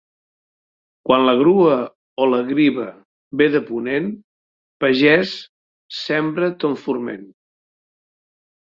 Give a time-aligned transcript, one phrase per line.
[1.09, 1.75] Quan la grua
[2.25, 2.87] o la griva
[3.43, 4.09] ve de ponent,
[4.87, 5.37] pagès,
[6.03, 7.31] sembra ton forment.